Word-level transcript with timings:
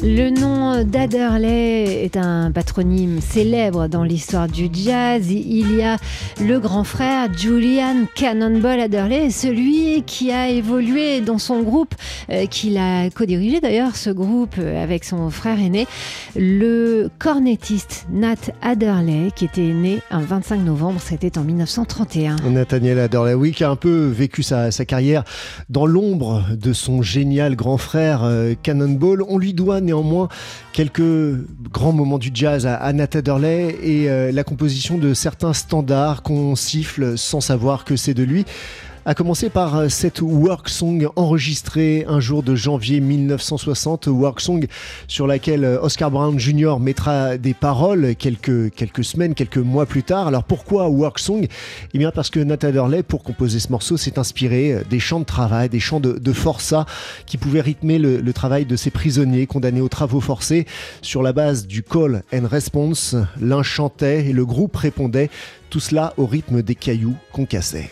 Le 0.00 0.30
nom 0.30 0.84
d'Adderley 0.84 2.04
est 2.04 2.16
un 2.16 2.52
patronyme 2.52 3.20
célèbre 3.20 3.88
dans 3.88 4.04
l'histoire 4.04 4.46
du 4.46 4.68
jazz. 4.72 5.28
Il 5.28 5.74
y 5.74 5.82
a 5.82 5.96
le 6.40 6.60
grand 6.60 6.84
frère 6.84 7.28
Julian 7.36 8.04
Cannonball 8.14 8.78
Adderley, 8.78 9.30
celui 9.30 10.04
qui 10.06 10.30
a 10.30 10.50
évolué 10.50 11.20
dans 11.20 11.38
son 11.38 11.62
groupe, 11.62 11.96
euh, 12.30 12.46
qu'il 12.46 12.78
a 12.78 13.10
co-dirigé 13.10 13.60
d'ailleurs, 13.60 13.96
ce 13.96 14.10
groupe 14.10 14.54
euh, 14.60 14.80
avec 14.80 15.02
son 15.02 15.30
frère 15.30 15.58
aîné, 15.58 15.88
le 16.36 17.10
cornettiste 17.18 18.06
Nat 18.12 18.36
Adderley, 18.62 19.32
qui 19.34 19.46
était 19.46 19.62
né 19.62 19.98
un 20.12 20.20
25 20.20 20.58
novembre, 20.58 21.00
c'était 21.02 21.38
en 21.38 21.42
1931. 21.42 22.36
Nathaniel 22.50 23.00
Adderley, 23.00 23.34
oui, 23.34 23.50
qui 23.50 23.64
a 23.64 23.70
un 23.70 23.76
peu 23.76 24.06
vécu 24.06 24.44
sa, 24.44 24.70
carrière 24.70 25.24
dans 25.68 25.86
l'ombre 25.86 26.44
de 26.56 26.72
son 26.72 27.02
génial 27.02 27.56
grand 27.56 27.78
frère 27.78 28.22
euh, 28.22 28.54
Cannonball. 28.62 29.24
On 29.28 29.38
lui 29.38 29.54
doit 29.54 29.80
néanmoins 29.88 30.28
quelques 30.72 31.00
grands 31.72 31.92
moments 31.92 32.18
du 32.18 32.30
jazz 32.32 32.66
à 32.66 32.74
Anna 32.76 33.04
Adderley 33.04 33.76
et 33.82 34.10
euh, 34.10 34.30
la 34.30 34.44
composition 34.44 34.98
de 34.98 35.14
certains 35.14 35.52
standards 35.52 36.22
qu'on 36.22 36.54
siffle 36.56 37.16
sans 37.16 37.40
savoir 37.40 37.84
que 37.84 37.96
c'est 37.96 38.14
de 38.14 38.22
lui 38.22 38.44
a 39.08 39.14
commencé 39.14 39.48
par 39.48 39.74
euh, 39.74 39.88
cette 39.88 40.20
work 40.20 40.68
song 40.68 41.08
enregistrée 41.16 42.04
un 42.06 42.20
jour 42.20 42.42
de 42.42 42.54
janvier 42.54 43.00
1960, 43.00 44.06
work 44.08 44.38
song 44.38 44.66
sur 45.06 45.26
laquelle 45.26 45.64
euh, 45.64 45.80
Oscar 45.80 46.10
Brown 46.10 46.38
Jr. 46.38 46.74
mettra 46.78 47.38
des 47.38 47.54
paroles 47.54 48.14
quelques, 48.16 48.70
quelques 48.74 49.04
semaines, 49.04 49.32
quelques 49.32 49.56
mois 49.56 49.86
plus 49.86 50.02
tard. 50.02 50.26
Alors 50.26 50.44
pourquoi 50.44 50.90
work 50.90 51.18
song? 51.18 51.46
Eh 51.94 51.98
bien 51.98 52.10
parce 52.10 52.28
que 52.28 52.38
Nat 52.38 52.58
Adderley, 52.62 53.02
pour 53.02 53.22
composer 53.22 53.60
ce 53.60 53.70
morceau, 53.70 53.96
s'est 53.96 54.18
inspiré 54.18 54.74
euh, 54.74 54.82
des 54.90 55.00
chants 55.00 55.20
de 55.20 55.24
travail, 55.24 55.70
des 55.70 55.80
chants 55.80 56.00
de, 56.00 56.12
de 56.12 56.32
forçat 56.34 56.84
qui 57.24 57.38
pouvaient 57.38 57.62
rythmer 57.62 57.98
le, 57.98 58.20
le 58.20 58.32
travail 58.34 58.66
de 58.66 58.76
ces 58.76 58.90
prisonniers 58.90 59.46
condamnés 59.46 59.80
aux 59.80 59.88
travaux 59.88 60.20
forcés 60.20 60.66
sur 61.00 61.22
la 61.22 61.32
base 61.32 61.66
du 61.66 61.82
call 61.82 62.24
and 62.30 62.46
response. 62.46 63.16
L'un 63.40 63.62
chantait 63.62 64.26
et 64.26 64.32
le 64.34 64.44
groupe 64.44 64.76
répondait, 64.76 65.30
tout 65.70 65.80
cela 65.80 66.12
au 66.18 66.26
rythme 66.26 66.60
des 66.60 66.74
cailloux 66.74 67.16
qu'on 67.32 67.46
cassait. 67.46 67.88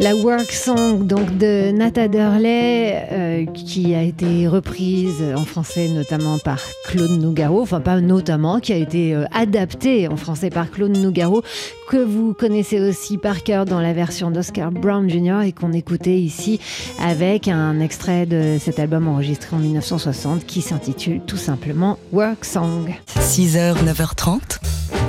La 0.00 0.16
work 0.16 0.50
song 0.50 1.06
donc 1.06 1.36
de 1.36 1.72
Nata 1.72 2.08
Derley, 2.08 3.06
euh, 3.12 3.44
qui 3.52 3.94
a 3.94 4.02
été 4.02 4.48
reprise 4.48 5.22
en 5.36 5.44
français 5.44 5.88
notamment 5.88 6.38
par 6.38 6.58
Claude 6.86 7.20
Nougaro, 7.20 7.60
enfin 7.60 7.82
pas 7.82 8.00
notamment, 8.00 8.60
qui 8.60 8.72
a 8.72 8.76
été 8.76 9.14
euh, 9.14 9.26
adaptée 9.30 10.08
en 10.08 10.16
français 10.16 10.48
par 10.48 10.70
Claude 10.70 10.96
Nougaro, 10.96 11.42
que 11.86 11.98
vous 11.98 12.32
connaissez 12.32 12.80
aussi 12.80 13.18
par 13.18 13.42
cœur 13.42 13.66
dans 13.66 13.78
la 13.78 13.92
version 13.92 14.30
d'Oscar 14.30 14.72
Brown 14.72 15.10
Jr. 15.10 15.42
et 15.44 15.52
qu'on 15.52 15.74
écoutait 15.74 16.18
ici 16.18 16.60
avec 16.98 17.46
un 17.46 17.78
extrait 17.78 18.24
de 18.24 18.56
cet 18.58 18.78
album 18.78 19.06
enregistré 19.06 19.54
en 19.54 19.58
1960 19.58 20.46
qui 20.46 20.62
s'intitule 20.62 21.20
tout 21.26 21.36
simplement 21.36 21.98
Work 22.14 22.46
Song. 22.46 22.94
6h, 23.18 23.74
9h30, 23.84 24.60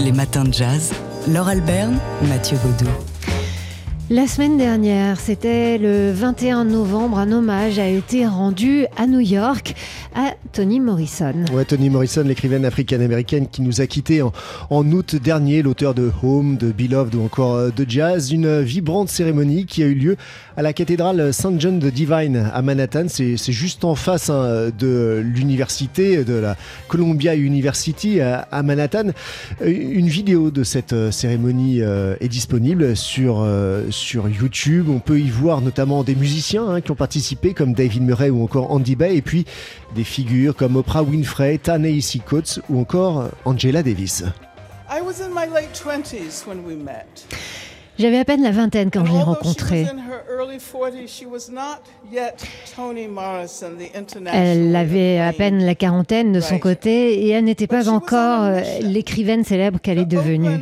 les 0.02 0.12
matins 0.12 0.44
de 0.44 0.52
jazz. 0.54 0.92
Laure 1.30 1.48
Alberne, 1.48 1.98
Mathieu 2.28 2.58
Baudou. 2.62 2.92
La 4.14 4.28
semaine 4.28 4.58
dernière, 4.58 5.18
c'était 5.22 5.78
le 5.78 6.12
21 6.12 6.66
novembre, 6.66 7.18
un 7.18 7.32
hommage 7.32 7.80
a 7.80 7.88
été 7.88 8.28
rendu 8.28 8.86
à 8.98 9.08
New 9.08 9.22
York 9.22 9.74
à 10.14 10.34
Toni 10.52 10.82
Morrison. 10.82 11.34
Ouais, 11.54 11.64
Toni 11.64 11.90
Morrison, 11.90 12.24
l'écrivaine 12.26 12.66
africaine-américaine 12.66 13.48
qui 13.48 13.62
nous 13.62 13.80
a 13.80 13.88
quittés 13.88 14.22
en, 14.22 14.92
août 14.92 15.16
dernier, 15.16 15.62
l'auteur 15.62 15.94
de 15.94 16.12
Home, 16.24 16.58
de 16.58 16.74
Beloved 16.74 17.16
ou 17.16 17.24
encore 17.24 17.56
euh, 17.56 17.70
de 17.70 17.86
Jazz. 17.88 18.34
Une 18.34 18.60
vibrante 18.60 19.08
cérémonie 19.08 19.66
qui 19.66 19.82
a 19.82 19.86
eu 19.86 19.94
lieu 19.94 20.18
à 20.58 20.62
la 20.62 20.74
cathédrale 20.74 21.34
Saint 21.34 21.58
John 21.58 21.80
de 21.80 21.90
Divine 21.90 22.52
à 22.54 22.62
Manhattan. 22.62 23.06
C'est 23.08 23.38
juste 23.38 23.86
en 23.86 23.96
face 23.96 24.30
hein, 24.30 24.72
de 24.78 25.24
l'université, 25.24 26.26
de 26.26 26.34
la 26.34 26.58
Columbia 26.90 27.34
University 27.36 28.20
à, 28.20 28.42
à, 28.52 28.62
Manhattan. 28.62 29.12
Une 29.64 30.10
vidéo 30.10 30.52
de 30.52 30.66
cette 30.66 30.92
euh, 30.92 31.12
cérémonie 31.12 31.82
euh, 31.82 32.16
est 32.20 32.28
disponible 32.28 32.84
euh, 32.84 32.96
sur 33.92 34.01
YouTube. 34.04 34.90
On 34.90 35.00
peut 35.00 35.20
y 35.20 35.30
voir 35.30 35.62
notamment 35.62 36.04
des 36.04 36.16
musiciens 36.16 36.68
hein, 36.68 36.82
qui 36.82 36.92
ont 36.92 36.96
participé 36.96 37.54
comme 37.54 37.74
David 37.74 38.04
Murray 38.04 38.30
ou 38.30 38.44
encore 38.44 38.72
Andy 38.72 38.96
Bay 38.96 39.16
et 39.16 39.22
puis 39.22 39.46
des 39.96 40.04
figures 40.04 40.56
comme 40.56 40.76
Oprah 40.76 41.04
Winfrey, 41.04 41.58
Ta-Nehisi 41.58 42.20
Coates 42.20 42.60
ou 42.70 42.80
encore 42.80 43.30
Angela 43.46 43.84
Davis. 43.84 44.24
I 44.90 45.02
was 45.02 45.22
in 45.22 45.30
my 45.30 45.48
late 45.48 45.74
20s 45.74 46.46
when 46.46 46.66
we 46.66 46.76
met. 46.76 47.26
J'avais 48.00 48.18
à 48.18 48.26
peine 48.26 48.42
la 48.42 48.52
vingtaine 48.52 48.90
quand 48.90 49.06
je 49.06 49.12
l'ai 49.12 49.22
rencontrée. 49.22 49.86
Elle 54.34 54.76
avait 54.76 55.20
à 55.20 55.34
peine 55.34 55.64
la 55.64 55.76
quarantaine 55.76 56.32
de 56.32 56.40
son 56.40 56.58
côté 56.58 57.26
et 57.26 57.30
elle 57.30 57.46
n'était 57.46 57.68
pas 57.68 57.90
encore 57.90 58.44
euh, 58.44 58.62
l'écrivaine 58.82 59.44
célèbre 59.44 59.80
qu'elle 59.80 60.00
est 60.00 60.06
devenue. 60.06 60.58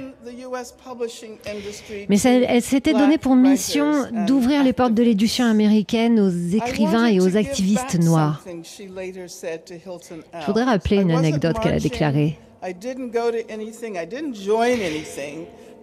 Mais 2.09 2.17
ça, 2.17 2.31
elle 2.31 2.61
s'était 2.61 2.93
donnée 2.93 3.17
pour 3.17 3.35
mission 3.35 4.05
d'ouvrir 4.27 4.63
les 4.63 4.73
portes 4.73 4.93
de 4.93 5.03
l'édition 5.03 5.45
américaine 5.45 6.19
aux 6.19 6.29
écrivains 6.29 7.07
et 7.07 7.19
aux 7.19 7.37
activistes 7.37 7.99
noirs. 7.99 8.43
Je 8.45 10.45
voudrais 10.45 10.63
rappeler 10.63 10.97
une 10.97 11.11
anecdote 11.11 11.57
qu'elle 11.61 11.75
a 11.75 11.79
déclarée. 11.79 12.37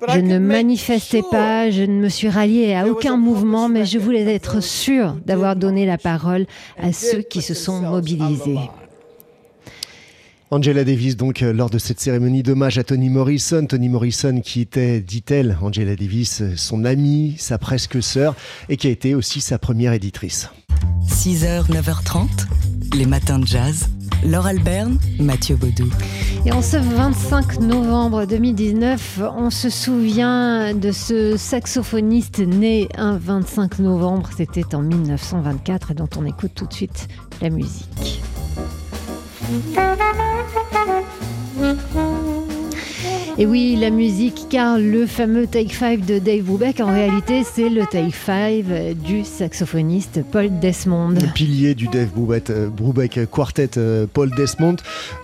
Je 0.09 0.21
ne 0.21 0.39
manifestais 0.39 1.23
pas, 1.23 1.71
je 1.71 1.83
ne 1.83 2.01
me 2.01 2.09
suis 2.09 2.29
ralliée 2.29 2.75
à 2.75 2.87
aucun 2.87 3.17
mouvement, 3.17 3.69
mais 3.69 3.87
je 3.87 3.99
voulais 3.99 4.35
être 4.35 4.63
sûre 4.63 5.17
d'avoir 5.25 5.57
donné 5.57 5.87
la 5.87 5.97
parole 5.97 6.47
à 6.79 6.93
ceux 6.93 7.23
qui 7.23 7.41
se 7.41 7.55
sont 7.55 7.81
mobilisés. 7.81 8.59
Angela 10.53 10.85
Davis, 10.85 11.17
donc, 11.17 11.43
euh, 11.43 11.53
lors 11.53 11.71
de 11.71 11.79
cette 11.79 11.99
cérémonie 11.99 12.45
d'hommage 12.45 12.79
à 12.79 12.85
Toni 12.85 13.11
Morrison. 13.11 13.67
Toni 13.67 13.89
Morrison, 13.89 14.41
qui 14.41 14.61
était, 14.61 15.01
dit-elle, 15.01 15.59
Angela 15.61 15.97
Davis, 15.97 16.43
son 16.57 16.85
amie, 16.85 17.35
sa 17.37 17.59
presque 17.59 18.01
sœur, 18.01 18.37
et 18.69 18.77
qui 18.77 18.87
a 18.87 18.91
été 18.91 19.17
aussi 19.17 19.41
sa 19.41 19.59
première 19.59 19.93
éditrice. 19.93 20.49
6h, 21.09 21.69
9h30, 21.69 22.29
les 22.97 23.07
matins 23.07 23.41
de 23.41 23.47
jazz. 23.47 23.89
Laure 24.25 24.47
Alberne, 24.47 24.99
Mathieu 25.19 25.57
Baudou. 25.57 25.91
Et 26.47 26.53
en 26.53 26.63
ce 26.63 26.77
25 26.77 27.61
novembre 27.61 28.25
2019, 28.25 29.21
on 29.37 29.51
se 29.51 29.69
souvient 29.69 30.75
de 30.75 30.93
ce 30.93 31.37
saxophoniste 31.37 32.39
né 32.39 32.89
un 32.97 33.19
25 33.19 33.81
novembre, 33.81 34.31
c'était 34.37 34.75
en 34.77 34.83
1924, 34.83 35.91
et 35.91 35.95
dont 35.95 36.09
on 36.17 36.25
écoute 36.25 36.53
tout 36.55 36.67
de 36.67 36.73
suite 36.73 37.09
la 37.43 37.51
musique. 37.51 38.23
Thank 40.49 41.21
you. 41.21 41.26
Et 43.39 43.45
oui, 43.45 43.77
la 43.79 43.91
musique, 43.91 44.47
car 44.49 44.79
le 44.79 45.05
fameux 45.05 45.47
Take 45.47 45.75
5 45.75 46.07
de 46.07 46.19
Dave 46.19 46.41
Brubeck, 46.41 46.81
en 46.81 46.87
réalité, 46.87 47.43
c'est 47.45 47.69
le 47.69 47.85
Take 47.85 48.11
5 48.11 48.95
du 48.95 49.25
saxophoniste 49.25 50.23
Paul 50.33 50.49
Desmond. 50.59 51.11
Le 51.11 51.35
pilier 51.35 51.75
du 51.75 51.87
Dave 51.89 52.09
Brubeck, 52.15 52.49
euh, 52.49 52.69
Brubeck 52.71 53.21
Quartet, 53.31 53.77
euh, 53.77 54.07
Paul 54.11 54.31
Desmond, 54.31 54.77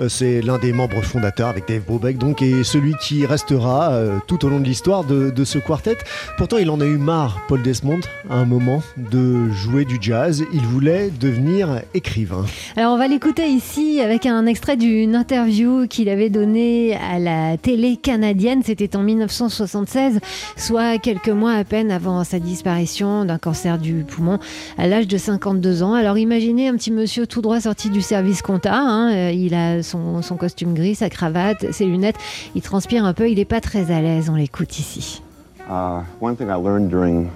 euh, 0.02 0.10
c'est 0.10 0.42
l'un 0.42 0.58
des 0.58 0.74
membres 0.74 1.00
fondateurs 1.00 1.48
avec 1.48 1.66
Dave 1.66 1.84
Brubeck, 1.86 2.18
donc, 2.18 2.42
et 2.42 2.64
celui 2.64 2.92
qui 3.00 3.24
restera 3.24 3.98
tout 4.26 4.44
au 4.44 4.50
long 4.50 4.60
de 4.60 4.66
l'histoire 4.66 5.04
de, 5.04 5.30
de, 5.30 5.44
ce 5.44 5.56
quartet. 5.56 5.96
Pourtant, 6.36 6.58
il 6.58 6.68
en 6.68 6.82
a 6.82 6.84
eu 6.84 6.98
marre, 6.98 7.40
Paul 7.48 7.62
Desmond, 7.62 8.00
à 8.28 8.34
un 8.34 8.44
moment, 8.44 8.82
de 8.98 9.50
jouer 9.52 9.86
du 9.86 9.96
jazz. 9.98 10.44
Il 10.52 10.60
voulait 10.60 11.10
devenir 11.18 11.80
écrivain. 11.94 12.44
Alors, 12.76 12.92
on 12.92 12.98
va 12.98 13.08
l'écouter 13.08 13.48
ici 13.48 14.02
avec 14.02 14.26
un 14.26 14.44
extrait 14.44 14.76
d'une 14.76 15.14
interview 15.14 15.86
qu'il 15.86 16.10
avait 16.10 16.28
donnée 16.28 16.94
à 16.94 17.18
la 17.18 17.56
télé 17.56 17.96
canadienne. 18.02 18.62
C'était 18.64 18.96
en 18.96 19.02
1976, 19.02 20.20
soit 20.56 20.98
quelques 20.98 21.28
mois 21.28 21.52
à 21.52 21.64
peine 21.64 21.90
avant 21.90 22.24
sa 22.24 22.38
disparition 22.38 23.24
d'un 23.24 23.38
cancer 23.38 23.78
du 23.78 24.04
poumon 24.04 24.38
à 24.76 24.86
l'âge 24.86 25.08
de 25.08 25.16
52 25.16 25.82
ans. 25.82 25.94
Alors 25.94 26.18
imaginez 26.18 26.68
un 26.68 26.74
petit 26.74 26.90
monsieur 26.90 27.26
tout 27.26 27.40
droit 27.40 27.60
sorti 27.60 27.88
du 27.88 28.02
service 28.02 28.42
compta. 28.42 28.74
Hein. 28.74 29.12
Euh, 29.12 29.30
il 29.30 29.54
a 29.54 29.82
son, 29.82 30.20
son, 30.22 30.36
costume 30.36 30.74
gris, 30.74 30.96
sa 30.96 31.08
cravate, 31.08 31.72
ses 31.72 31.86
lunettes. 31.86 32.16
Il 32.54 32.62
transpire 32.62 33.04
un 33.04 33.14
peu. 33.14 33.30
Il 33.30 33.38
n'est 33.38 33.44
pas 33.44 33.60
très 33.60 33.90
à 33.90 34.00
l'aise. 34.00 34.28
On 34.28 34.34
l'écoute 34.34 34.78
ici. 34.78 35.22
Uh, 35.68 36.02
one 36.20 36.36
thing 36.36 36.48
I 36.48 36.56
learned 36.56 36.90
during 36.90 37.30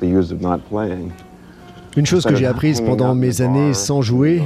the 0.00 0.06
years 0.06 0.30
of 0.32 0.40
not 0.40 0.60
playing 0.70 1.10
Une 1.96 2.06
chose 2.06 2.24
que 2.24 2.36
j'ai 2.36 2.46
apprise 2.46 2.80
pendant 2.80 3.14
mes 3.14 3.40
années 3.40 3.74
sans 3.74 4.02
jouer, 4.02 4.42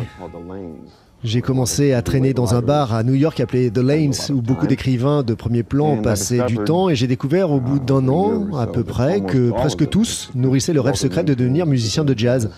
j'ai 1.25 1.41
commencé 1.41 1.93
à 1.93 2.03
traîner 2.03 2.35
dans 2.35 2.55
un 2.55 2.63
bar 2.63 2.95
à 2.95 3.03
New 3.05 3.15
York 3.15 3.39
appelé 3.41 3.71
The 3.71 3.79
Lanes, 3.79 4.31
où 4.31 4.43
beaucoup 4.43 4.67
d'écrivains 4.67 5.23
de 5.23 5.35
premier 5.35 5.63
plan 5.63 5.99
passaient 6.03 6.45
du 6.47 6.59
temps, 6.59 6.89
et 6.89 6.97
j'ai 6.97 7.07
découvert 7.07 7.51
au 7.51 7.61
bout 7.61 7.79
d'un 7.79 8.09
an, 8.09 8.57
à 8.57 8.67
peu 8.67 8.83
près, 8.85 9.21
que 9.21 9.51
presque 9.51 9.89
tous 9.89 10.31
nourrissaient 10.35 10.73
le 10.73 10.81
rêve 10.81 10.97
secret 10.97 11.25
de 11.25 11.35
devenir 11.35 11.67
musicien 11.67 12.05
de 12.05 12.19
jazz. 12.19 12.51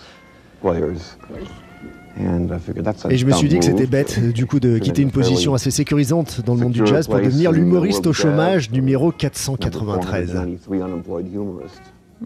Et 3.09 3.17
je 3.17 3.25
me 3.25 3.31
suis 3.33 3.49
dit 3.49 3.59
que 3.59 3.65
c'était 3.65 3.87
bête, 3.87 4.19
du 4.33 4.45
coup, 4.45 4.59
de 4.59 4.77
quitter 4.77 5.01
une 5.01 5.11
position 5.11 5.53
assez 5.53 5.71
sécurisante 5.71 6.41
dans 6.45 6.55
le 6.55 6.61
monde 6.61 6.71
du 6.71 6.85
jazz 6.85 7.07
pour 7.07 7.19
devenir 7.19 7.51
l'humoriste 7.51 8.07
au 8.07 8.13
chômage 8.13 8.71
numéro 8.71 9.11
493. 9.11 10.39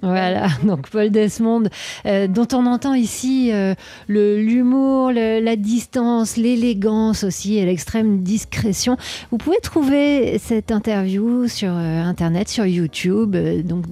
Voilà, 0.02 0.48
donc 0.64 0.90
Paul 0.90 1.10
Desmond, 1.10 1.64
euh, 2.06 2.28
dont 2.28 2.48
on 2.54 2.66
entend 2.66 2.94
ici 2.94 3.52
euh, 3.52 3.74
l'humour, 4.08 5.12
la 5.12 5.56
distance, 5.56 6.38
l'élégance 6.38 7.24
aussi 7.24 7.58
et 7.58 7.66
l'extrême 7.66 8.22
discrétion. 8.22 8.98
Vous 9.32 9.38
pouvez 9.38 9.60
trouver 9.62 10.38
cette 10.40 10.72
interview 10.72 11.48
sur 11.48 11.72
euh, 11.72 12.04
Internet, 12.04 12.50
sur 12.50 12.66
YouTube, 12.66 13.36
donc 13.66 13.86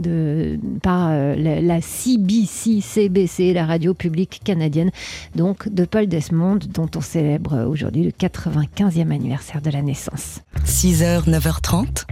par 0.81 1.09
la, 1.09 1.81
CBC, 1.81 2.81
CBC, 2.81 3.53
la 3.53 3.65
radio 3.65 3.93
publique 3.93 4.41
canadienne, 4.43 4.91
donc 5.35 5.69
de 5.69 5.85
Paul 5.85 6.07
Desmond, 6.07 6.59
dont 6.73 6.89
on 6.95 7.01
célèbre 7.01 7.67
aujourd'hui 7.67 8.03
le 8.03 8.11
95e 8.11 9.11
anniversaire 9.11 9.61
de 9.61 9.69
la 9.69 9.81
naissance. 9.81 10.41
6h, 10.65 11.29
9h30, 11.29 12.05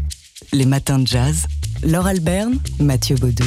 les 0.54 0.66
matins 0.66 1.00
de 1.00 1.08
jazz. 1.08 1.48
Laure 1.84 2.08
Alberne, 2.08 2.58
Mathieu 2.80 3.16
Baudou. 3.16 3.46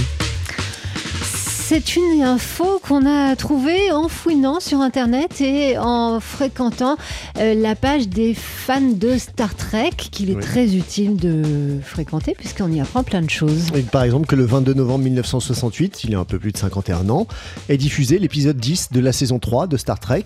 C'est 1.69 1.97
une 1.97 2.23
info 2.23 2.81
qu'on 2.83 3.05
a 3.05 3.37
trouvée 3.37 3.93
en 3.93 4.09
fouinant 4.09 4.59
sur 4.59 4.81
Internet 4.81 5.43
et 5.43 5.77
en 5.77 6.19
fréquentant 6.19 6.97
euh, 7.37 7.53
la 7.53 7.75
page 7.75 8.09
des 8.09 8.33
fans 8.33 8.81
de 8.81 9.19
Star 9.19 9.55
Trek, 9.55 9.91
qu'il 9.91 10.31
est 10.31 10.41
très 10.41 10.77
utile 10.77 11.17
de 11.17 11.79
fréquenter 11.83 12.35
puisqu'on 12.35 12.73
y 12.73 12.81
apprend 12.81 13.03
plein 13.03 13.21
de 13.21 13.29
choses. 13.29 13.67
par 13.93 14.03
exemple 14.03 14.27
que 14.27 14.35
le 14.35 14.47
22 14.47 14.73
novembre 14.73 15.05
1968, 15.05 16.05
il 16.05 16.13
y 16.13 16.15
a 16.15 16.19
un 16.19 16.25
peu 16.25 16.39
plus 16.39 16.53
de 16.53 16.57
51 16.57 17.11
ans, 17.11 17.27
est 17.69 17.77
diffusé 17.77 18.19
l'épisode 18.19 18.57
10 18.57 18.93
de 18.93 19.01
la 19.01 19.13
saison 19.13 19.39
3 19.39 19.67
de 19.67 19.77
Star 19.77 20.01
Trek. 20.01 20.25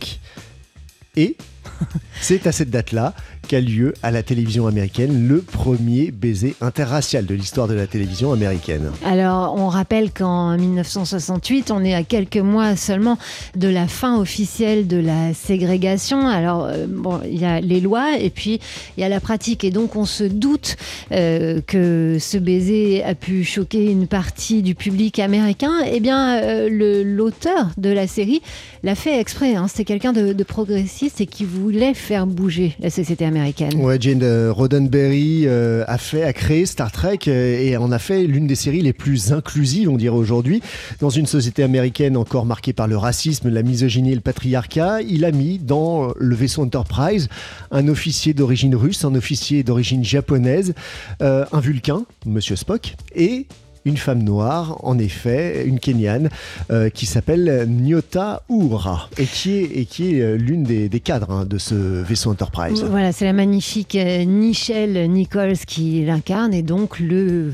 Et 1.16 1.36
c'est 2.20 2.46
à 2.46 2.52
cette 2.52 2.70
date-là 2.70 3.14
qu'a 3.48 3.60
lieu 3.60 3.94
à 4.02 4.10
la 4.10 4.22
télévision 4.22 4.66
américaine 4.66 5.26
le 5.26 5.42
premier 5.42 6.10
baiser 6.10 6.54
interracial 6.60 7.26
de 7.26 7.34
l'histoire 7.34 7.68
de 7.68 7.74
la 7.74 7.86
télévision 7.86 8.32
américaine. 8.32 8.90
Alors, 9.04 9.54
on 9.56 9.68
rappelle 9.68 10.12
qu'en 10.12 10.56
1968, 10.56 11.70
on 11.70 11.84
est 11.84 11.94
à 11.94 12.04
quelques 12.04 12.36
mois 12.36 12.76
seulement 12.76 13.18
de 13.56 13.68
la 13.68 13.88
fin 13.88 14.18
officielle 14.18 14.86
de 14.86 14.96
la 14.96 15.34
ségrégation. 15.34 16.28
Alors, 16.28 16.66
euh, 16.66 16.86
bon, 16.88 17.20
il 17.24 17.40
y 17.40 17.44
a 17.44 17.60
les 17.60 17.80
lois 17.80 18.18
et 18.18 18.30
puis 18.30 18.60
il 18.96 19.00
y 19.00 19.04
a 19.04 19.08
la 19.08 19.20
pratique. 19.20 19.64
Et 19.64 19.70
donc, 19.70 19.96
on 19.96 20.04
se 20.04 20.24
doute 20.24 20.76
euh, 21.10 21.60
que 21.66 22.18
ce 22.20 22.38
baiser 22.38 23.02
a 23.02 23.14
pu 23.14 23.44
choquer 23.44 23.90
une 23.90 24.06
partie 24.06 24.62
du 24.62 24.74
public 24.74 25.18
américain. 25.18 25.72
Eh 25.90 26.00
bien, 26.00 26.36
euh, 26.42 27.02
l'auteur 27.04 27.70
de 27.76 27.90
la 27.90 28.06
série 28.06 28.40
l'a 28.82 28.94
fait 28.94 29.18
exprès. 29.18 29.56
Hein. 29.56 29.66
C'est 29.68 29.84
quelqu'un 29.84 30.12
de, 30.12 30.32
de 30.32 30.44
progressiste 30.44 31.20
et 31.20 31.26
qui 31.26 31.44
voulait 31.52 31.94
faire 31.94 32.26
bouger 32.26 32.74
la 32.80 32.90
société 32.90 33.24
américaine. 33.24 33.74
Ouais, 33.76 33.98
Jane 34.00 34.22
euh, 34.22 34.52
Roddenberry 34.52 35.42
euh, 35.46 35.84
a 35.86 35.98
fait, 35.98 36.22
a 36.22 36.32
créé 36.32 36.64
Star 36.66 36.90
Trek 36.90 37.18
euh, 37.28 37.60
et 37.60 37.76
en 37.76 37.92
a 37.92 37.98
fait 37.98 38.24
l'une 38.26 38.46
des 38.46 38.54
séries 38.54 38.80
les 38.80 38.92
plus 38.92 39.32
inclusives, 39.32 39.88
on 39.88 39.96
dirait 39.96 40.16
aujourd'hui, 40.16 40.62
dans 41.00 41.10
une 41.10 41.26
société 41.26 41.62
américaine 41.62 42.16
encore 42.16 42.46
marquée 42.46 42.72
par 42.72 42.88
le 42.88 42.96
racisme, 42.96 43.50
la 43.50 43.62
misogynie 43.62 44.12
et 44.12 44.14
le 44.14 44.20
patriarcat. 44.20 45.02
Il 45.02 45.24
a 45.24 45.30
mis 45.30 45.58
dans 45.58 46.12
le 46.16 46.34
vaisseau 46.34 46.62
Enterprise 46.62 47.28
un 47.70 47.88
officier 47.88 48.32
d'origine 48.32 48.74
russe, 48.74 49.04
un 49.04 49.14
officier 49.14 49.62
d'origine 49.62 50.04
japonaise, 50.04 50.74
un 51.20 51.60
vulcain, 51.60 52.04
Monsieur 52.26 52.56
Spock, 52.56 52.94
et 53.14 53.46
une 53.84 53.96
femme 53.96 54.22
noire, 54.22 54.78
en 54.82 54.98
effet, 54.98 55.64
une 55.66 55.78
Kenyane, 55.78 56.28
euh, 56.70 56.88
qui 56.88 57.06
s'appelle 57.06 57.66
Nyota 57.68 58.42
Uhura 58.48 59.08
et 59.18 59.26
qui 59.26 59.58
est, 59.58 60.20
euh, 60.20 60.36
l'une 60.36 60.62
des, 60.62 60.88
cadres 61.00 61.30
hein, 61.30 61.44
de 61.44 61.58
ce 61.58 61.74
vaisseau 61.74 62.30
Enterprise. 62.30 62.84
Voilà, 62.84 63.12
c'est 63.12 63.24
la 63.24 63.32
magnifique 63.32 63.96
euh, 63.96 64.24
Nichelle 64.24 65.10
Nichols 65.10 65.58
qui 65.66 66.04
l'incarne 66.04 66.54
et 66.54 66.62
donc 66.62 67.00
le 67.00 67.52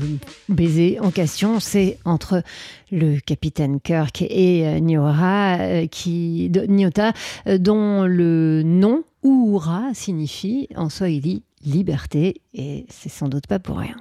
baiser 0.49 0.99
en 1.01 1.11
question, 1.11 1.59
c'est 1.59 1.97
entre 2.05 2.43
le 2.91 3.19
capitaine 3.19 3.79
Kirk 3.79 4.21
et 4.21 4.79
Nyota, 4.81 5.87
qui, 5.87 6.51
Nyota, 6.67 7.13
dont 7.59 8.03
le 8.03 8.63
nom 8.63 9.03
Uhura 9.23 9.89
signifie 9.93 10.67
en 10.75 10.89
swahili 10.89 11.43
liberté 11.65 12.41
et 12.53 12.85
c'est 12.89 13.09
sans 13.09 13.27
doute 13.27 13.47
pas 13.47 13.59
pour 13.59 13.77
rien. 13.77 13.95